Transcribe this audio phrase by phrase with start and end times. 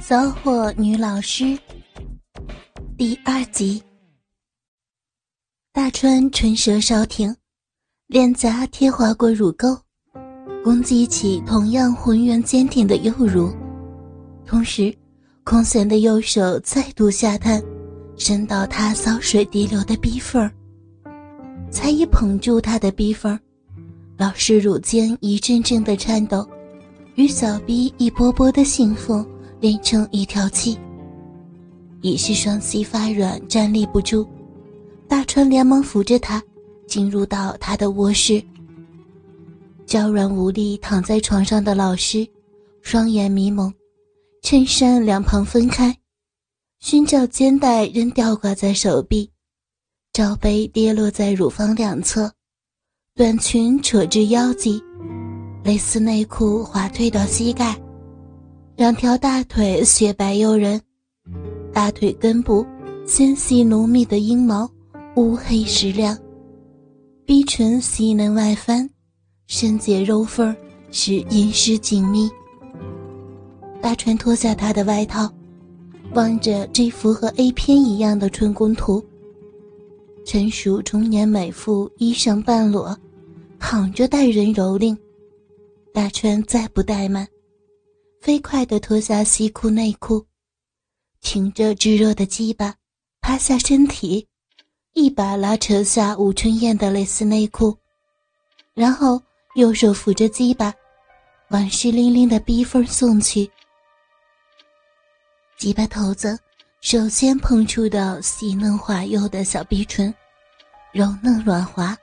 [0.00, 1.58] 骚货女老师
[2.96, 3.82] 第二集。
[5.72, 7.34] 大川唇舌稍停，
[8.06, 9.76] 脸颊贴划过乳沟，
[10.62, 13.52] 攻击起同样浑圆坚挺的右乳，
[14.46, 14.94] 同时
[15.44, 17.62] 空闲的右手再度下探，
[18.16, 20.50] 伸到他骚水滴流的逼缝儿，
[21.70, 23.40] 才一捧住他的逼缝儿，
[24.16, 26.48] 老师乳尖一阵阵的颤抖，
[27.16, 29.26] 与小逼一波波的兴奋。
[29.60, 30.78] 连成一条气，
[32.00, 34.26] 已是双膝发软，站立不住。
[35.08, 36.42] 大川连忙扶着他，
[36.86, 38.42] 进入到他的卧室。
[39.86, 42.26] 娇软无力躺在床上的老师，
[42.82, 43.72] 双眼迷蒙，
[44.42, 45.96] 衬衫两旁分开，
[46.80, 49.30] 寻找肩带仍吊挂在手臂，
[50.12, 52.30] 罩杯跌落在乳房两侧，
[53.14, 54.82] 短裙扯至腰际，
[55.64, 57.76] 蕾丝内裤滑退到膝盖。
[58.78, 60.80] 两条大腿雪白诱人，
[61.72, 62.64] 大腿根部
[63.04, 64.70] 纤细浓密的阴毛
[65.16, 66.16] 乌黑实亮，
[67.26, 68.88] 逼唇细嫩外翻，
[69.48, 70.54] 深解肉缝
[70.92, 72.30] 使阴湿紧密。
[73.82, 75.28] 大川脱下他的外套，
[76.14, 79.04] 望着这幅和 A 片一样的春宫图，
[80.24, 82.96] 成熟中年美妇衣裳半裸，
[83.58, 84.96] 躺着待人蹂躏。
[85.92, 87.26] 大川再不怠慢。
[88.20, 90.26] 飞快地脱下西裤内裤，
[91.20, 92.74] 挺着炙热的鸡巴，
[93.20, 94.26] 趴下身体，
[94.92, 97.76] 一把拉扯下吴春燕的蕾丝内裤，
[98.74, 99.22] 然后
[99.54, 100.74] 右手扶着鸡巴，
[101.50, 103.50] 往湿淋淋的逼缝送去。
[105.56, 106.38] 鸡巴头子
[106.80, 110.12] 首先碰触到细嫩滑幼的小逼唇，
[110.92, 111.96] 柔嫩软滑。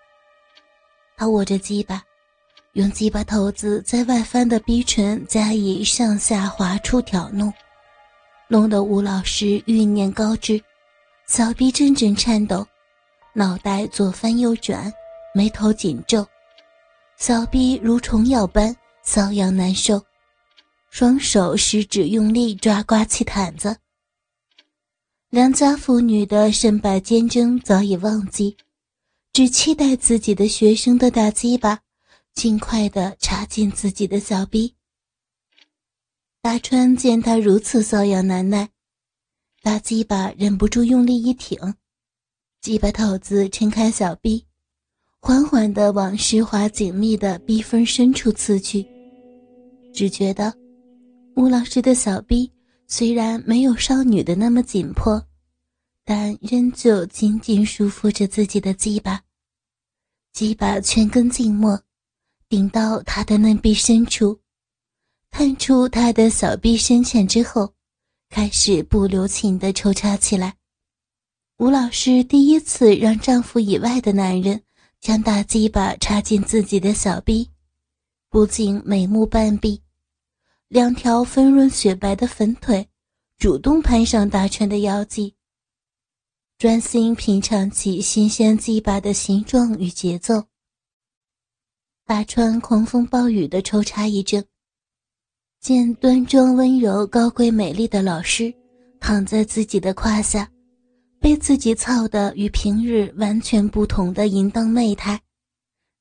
[1.18, 2.02] 他握着鸡巴。
[2.76, 7.54] 用鸡巴头子在外翻的逼唇加以上下滑处挑弄，
[8.50, 10.62] 弄得吴老师欲念高至，
[11.26, 12.68] 小臂阵阵颤抖，
[13.34, 14.92] 脑袋左翻右转，
[15.34, 16.28] 眉头紧皱，
[17.16, 18.76] 小臂如虫咬般
[19.06, 20.04] 瘙痒难受，
[20.90, 23.78] 双手食指用力抓刮起毯子。
[25.30, 28.58] 良家妇女的身败坚贞早已忘记，
[29.32, 31.80] 只期待自己的学生的大鸡巴。
[32.36, 34.76] 尽快的插进自己的小臂。
[36.42, 38.70] 大川见他如此瘙痒难耐，
[39.64, 41.58] 大鸡巴忍不住用力一挺，
[42.62, 44.46] 鸡巴头子撑开小臂，
[45.20, 48.86] 缓缓的往湿滑紧密的逼缝深处刺去。
[49.94, 50.54] 只觉得
[51.38, 52.52] 吴老师的小臂
[52.86, 55.26] 虽然没有少女的那么紧迫，
[56.04, 59.24] 但仍旧紧紧束缚着自己的鸡巴，
[60.34, 61.82] 鸡巴全根静默。
[62.48, 64.40] 顶到他的嫩壁深处，
[65.32, 67.74] 探出他的小臂深浅之后，
[68.30, 70.56] 开始不留情的抽插起来。
[71.58, 74.62] 吴老师第一次让丈夫以外的男人
[75.00, 77.50] 将大鸡巴插进自己的小臂，
[78.30, 79.82] 不禁眉目半闭，
[80.68, 82.88] 两条丰润雪白的粉腿
[83.38, 85.34] 主动攀上大川的腰际，
[86.58, 90.46] 专心品尝起新鲜鸡巴的形状与节奏。
[92.08, 94.46] 大川狂风暴雨的抽插一阵，
[95.60, 98.54] 见端庄温柔、高贵美丽的老师
[99.00, 100.48] 躺在自己的胯下，
[101.20, 105.20] 被自己操的与平日完全不同的淫荡媚态，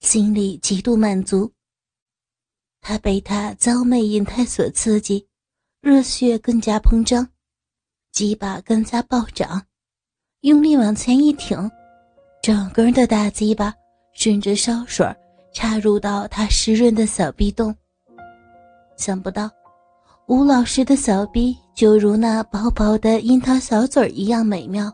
[0.00, 1.50] 心里极度满足。
[2.82, 5.26] 他被他娇媚淫态所刺激，
[5.80, 7.26] 热血更加膨胀，
[8.12, 9.64] 鸡巴更加暴涨，
[10.42, 11.58] 用力往前一挺，
[12.42, 13.72] 整根的大鸡巴
[14.12, 15.06] 顺着烧水
[15.54, 17.74] 插入到他湿润的小臂洞，
[18.96, 19.50] 想不到
[20.26, 24.92] 吴老师的小臂就如那薄薄的樱桃小嘴一样美妙。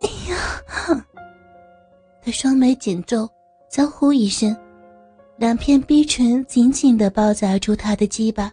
[0.00, 1.04] 哎呀！
[2.22, 3.28] 他双眉紧皱，
[3.68, 4.56] 娇呼一声，
[5.36, 8.52] 两片逼唇紧紧地包夹住他的鸡巴。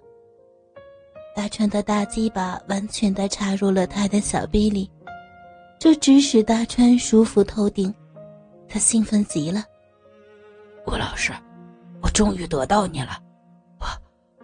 [1.36, 4.90] 大川的大鸡巴完全地插入了他的小臂里，
[5.80, 7.94] 这直使大川舒服透顶，
[8.68, 9.64] 他兴奋极了。
[10.86, 11.34] 吴老师，
[12.02, 13.22] 我终于得到你了，
[13.80, 13.86] 我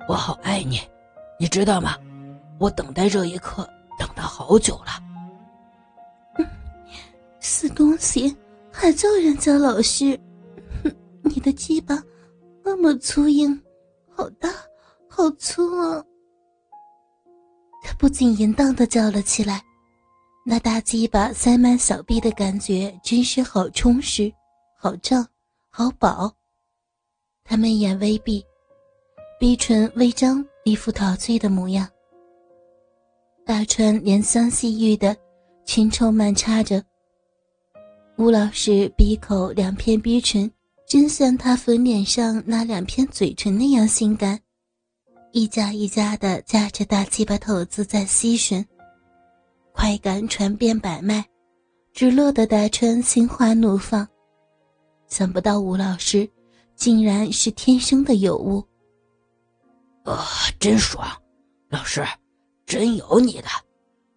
[0.08, 0.80] 我好爱你，
[1.40, 1.96] 你知道吗？
[2.60, 6.48] 我等待这一刻等了好久了。
[7.40, 8.36] 死东西，
[8.72, 10.20] 还叫人家老师？
[11.24, 12.02] 你的鸡巴
[12.64, 13.62] 那么粗硬，
[14.16, 14.50] 好大，
[15.08, 16.04] 好粗啊！
[17.84, 19.62] 他不禁淫荡的叫了起来，
[20.46, 24.32] 那大鸡巴塞满小臂的感觉真是好充实，
[24.78, 25.26] 好胀。
[25.72, 26.36] 好饱，
[27.44, 28.44] 他眉眼微闭，
[29.40, 31.88] 鼻唇微张，一副陶醉的模样。
[33.46, 35.16] 大川怜香惜玉的
[35.66, 36.84] 群抽慢插着。
[38.18, 40.52] 吴老师鼻口两片鼻唇，
[40.88, 44.38] 真像他粉脸上那两片嘴唇那样性感，
[45.32, 48.66] 一家一家的夹着大鸡巴头子在吸吮，
[49.72, 51.24] 快感传遍百脉，
[51.94, 54.06] 直落的大川心花怒放。
[55.10, 56.30] 想不到吴老师
[56.76, 58.66] 竟然是天生的尤物，
[60.06, 60.24] 啊，
[60.60, 61.06] 真爽！
[61.70, 62.06] 老师，
[62.66, 63.48] 真有你的！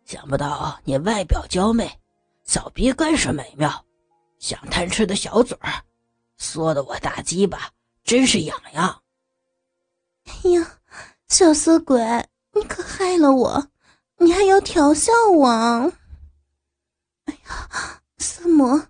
[0.04, 1.90] 想不到你外表娇媚，
[2.44, 3.84] 小鼻更是美妙，
[4.38, 5.82] 像贪吃的小嘴儿，
[6.36, 7.70] 缩得我大鸡巴
[8.04, 9.02] 真是痒痒。
[10.26, 10.78] 哎呀，
[11.28, 11.98] 小色鬼，
[12.54, 13.68] 你可害了我！
[14.18, 15.48] 你还要调笑我？
[17.24, 18.86] 哎呀，色魔！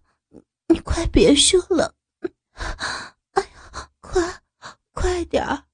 [0.73, 1.95] 你快别说了！
[3.33, 4.43] 哎呀，快
[4.93, 5.65] 快点儿，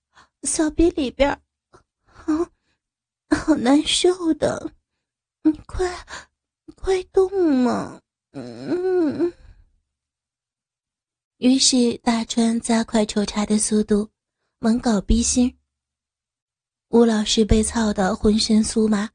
[0.42, 1.30] 小鼻里边，
[2.26, 2.50] 啊，
[3.30, 4.72] 好难受的！
[5.42, 5.88] 你快
[6.74, 7.30] 快动
[7.62, 8.00] 嘛！
[8.32, 9.32] 嗯。
[11.36, 14.10] 于是大川加快抽插的速度，
[14.58, 15.56] 猛搞逼心。
[16.88, 19.10] 吴老师被操得浑身酥麻，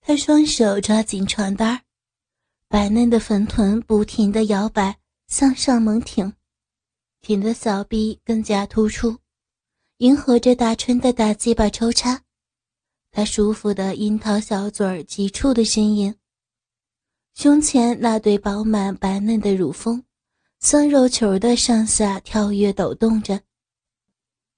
[0.00, 1.84] 他双手抓紧床单
[2.68, 6.34] 白嫩的粉臀不停地摇摆，向上猛挺，
[7.22, 9.16] 挺的小臂更加突出，
[9.98, 12.24] 迎合着大春的大鸡巴抽插。
[13.10, 16.14] 他舒服的樱桃小嘴儿急促的呻吟，
[17.32, 20.04] 胸前那对饱满白嫩的乳峰，
[20.60, 23.40] 像肉球的上下跳跃抖动着。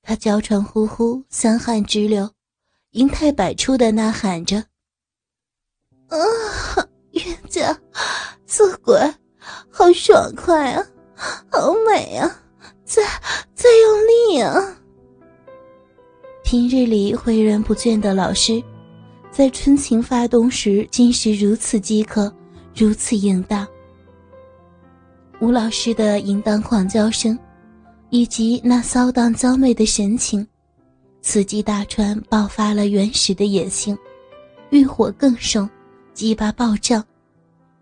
[0.03, 2.35] 他娇喘呼呼，香汗直流，
[2.91, 4.67] 银态百出的呐喊着
[6.11, 6.19] ：“啊！”
[7.13, 7.77] 冤家，
[8.47, 8.99] 色鬼，
[9.71, 10.87] 好爽快啊，
[11.51, 12.31] 好美啊！
[12.85, 13.03] 再
[13.55, 14.77] 再用力啊！
[16.43, 18.63] 平日里诲人不倦的老师，
[19.31, 22.33] 在春情发动时，竟是如此饥渴，
[22.75, 23.67] 如此淫荡。
[25.41, 27.39] 吴老师的淫荡狂叫声，
[28.11, 30.47] 以及那骚荡娇媚的神情，
[31.23, 33.97] 刺激大川爆发了原始的野性，
[34.71, 35.69] 欲火更盛。
[36.21, 37.03] 鸡巴暴涨，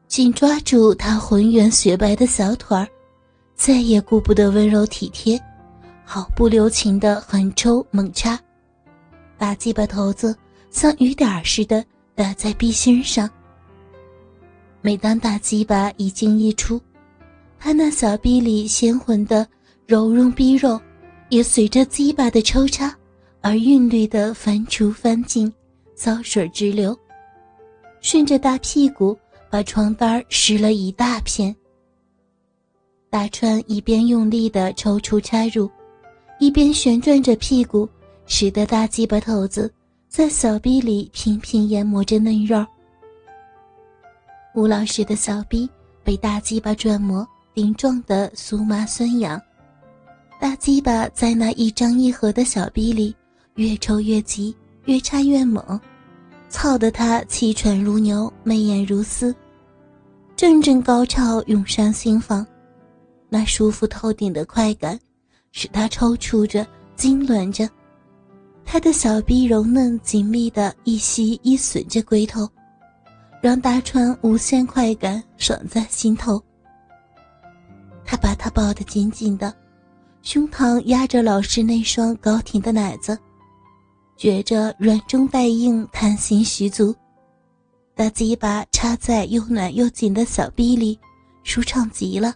[0.06, 2.87] 紧抓住他浑圆雪白的小腿儿，
[3.56, 5.37] 再也顾不得温柔体贴，
[6.05, 8.38] 毫不留情的狠抽猛插，
[9.37, 10.37] 把鸡巴头子
[10.70, 13.29] 像雨点似的打在臂心上。
[14.82, 16.81] 每当大鸡巴一进一出，
[17.58, 19.44] 他那小臂里鲜红的
[19.85, 20.81] 柔润逼肉，
[21.29, 22.96] 也随着鸡巴的抽插
[23.40, 25.52] 而韵律的翻出翻进，
[25.96, 26.96] 骚水直流。
[28.00, 29.17] 顺着大屁股
[29.50, 31.55] 把床单湿了一大片。
[33.11, 35.71] 大川一边用力的抽出插入，
[36.39, 37.89] 一边旋转着屁股，
[38.27, 39.73] 使得大鸡巴头子
[40.09, 42.65] 在小臂里频频研磨着嫩肉。
[44.55, 45.69] 吴老师的小臂
[46.05, 49.41] 被大鸡巴转磨，顶撞的酥麻酸痒，
[50.39, 53.15] 大鸡巴在那一张一合的小臂里
[53.55, 54.55] 越抽越急，
[54.85, 55.81] 越插越猛。
[56.49, 59.35] 操得他气喘如牛，媚眼如丝，
[60.35, 62.47] 阵阵高潮涌上心房，
[63.29, 64.99] 那舒服透顶的快感
[65.53, 66.67] 使他抽搐着、
[66.97, 67.69] 痉挛着，
[68.65, 72.49] 他的小臂柔嫩紧密的一吸一吮着龟头，
[73.43, 76.43] 让大川无限快感爽在心头。
[78.05, 79.55] 他把他抱得紧紧的，
[80.23, 83.19] 胸膛压着老师那双高挺的奶子。
[84.18, 86.92] 觉着软中带硬，弹性十足，
[87.94, 90.98] 大鸡巴插在又暖又紧的小臂里，
[91.44, 92.34] 舒畅极了。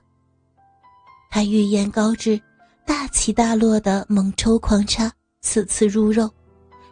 [1.28, 2.40] 他欲言高志，
[2.86, 6.30] 大起大落的猛抽狂插，次次入肉，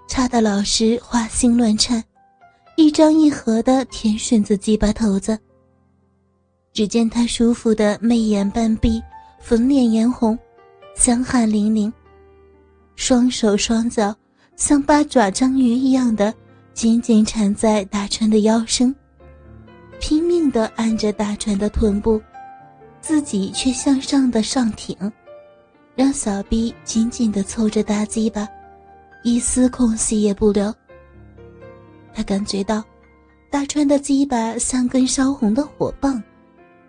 [0.09, 2.03] 插的老师花心乱颤，
[2.77, 5.39] 一张一合的舔吮着鸡巴头子。
[6.73, 9.01] 只见他舒服的媚眼半闭，
[9.39, 10.37] 粉脸嫣红，
[10.97, 11.93] 香汗淋漓，
[12.97, 14.13] 双手双脚。
[14.61, 16.35] 像八爪章鱼一样的
[16.75, 18.95] 紧紧缠在大川的腰身，
[19.99, 22.21] 拼命地按着大川的臀部，
[23.01, 24.95] 自己却向上的上挺，
[25.97, 28.47] 让小臂紧紧地凑着大鸡巴，
[29.23, 30.73] 一丝空隙也不留。
[32.13, 32.85] 他感觉到
[33.51, 36.23] 大川的鸡巴像根烧红的火棒，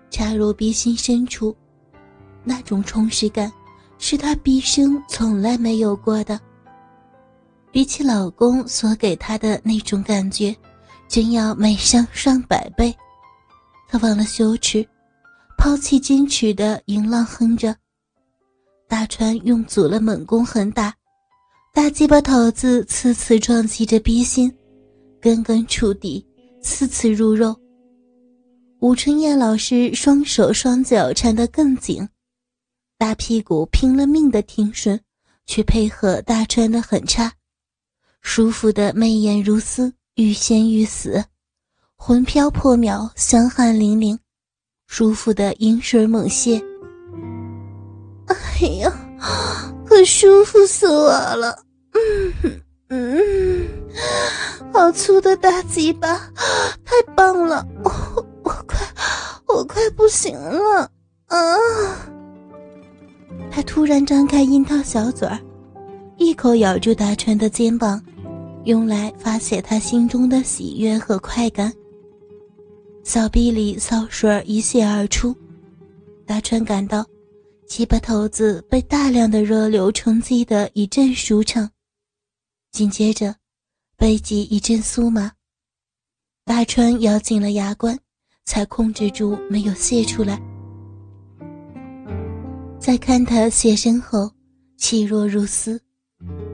[0.09, 1.55] 插入鼻心深处，
[2.43, 3.49] 那种充实感
[3.97, 6.37] 是他毕生从来没有过的。
[7.71, 10.55] 比起老公所给她的那种感觉，
[11.07, 12.95] 真要美上上百倍。
[13.87, 14.87] 她忘了羞耻，
[15.57, 17.75] 抛弃矜持的淫浪哼着。
[18.87, 20.93] 大川用足了猛攻狠打，
[21.73, 24.53] 大鸡巴头子次次撞击着逼心，
[25.21, 26.25] 根根触底，
[26.61, 27.55] 次次入肉。
[28.81, 32.05] 吴春燕老师双手双脚缠得更紧，
[32.97, 34.99] 大屁股拼了命的挺顺，
[35.45, 37.31] 去配合大川的狠差，
[38.21, 41.25] 舒服的媚眼如丝，欲仙欲死，
[41.95, 44.17] 魂飘魄渺，香汗淋漓，
[44.87, 46.63] 舒服的饮水猛泻。
[48.27, 48.93] 哎呀，
[49.85, 51.63] 可舒服死我了！
[51.93, 53.67] 嗯嗯，
[54.71, 56.17] 好粗的大鸡巴，
[56.85, 57.65] 太棒了！
[57.83, 58.79] 我快，
[59.47, 60.89] 我快不行了！
[61.25, 61.37] 啊！
[63.51, 65.37] 他突然张开樱桃小嘴儿，
[66.17, 68.01] 一口咬住大川的肩膀，
[68.65, 71.71] 用来发泄他心中的喜悦和快感。
[73.03, 75.35] 小臂里骚水一泻而出，
[76.25, 77.05] 大川感到
[77.67, 81.69] 鸡巴头子被大量的热流冲击的一阵舒畅，
[82.71, 83.35] 紧接着
[83.97, 85.31] 背脊一阵酥麻，
[86.45, 87.97] 大川咬紧了牙关。
[88.43, 90.41] 才控制住没有泄出来。
[92.79, 94.29] 再看他泄身后，
[94.77, 95.79] 气若如丝。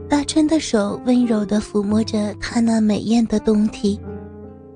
[0.09, 3.99] 大川的手温柔地抚摸着她那美艳的胴体，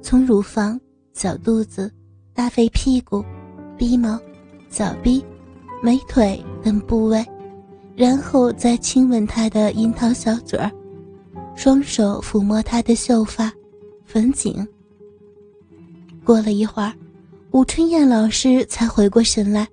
[0.01, 0.79] 从乳房、
[1.13, 1.91] 小肚子、
[2.33, 3.23] 大肥屁股、
[3.77, 4.19] 鼻毛、
[4.69, 5.23] 小臂、
[5.81, 7.25] 美腿等部位，
[7.95, 10.69] 然后再亲吻她的樱桃小嘴儿，
[11.55, 13.51] 双手抚摸她的秀发、
[14.05, 14.67] 粉颈。
[16.23, 16.91] 过了一会儿。
[17.53, 19.67] 吴春燕老师才回过神来，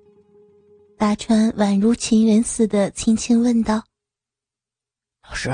[0.97, 3.81] 大川宛如情人似的轻轻问道
[5.29, 5.51] ：“老师，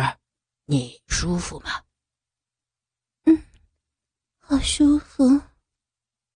[0.64, 1.84] 你舒服吗
[3.28, 3.44] ？”“嗯，
[4.40, 5.42] 好舒服。”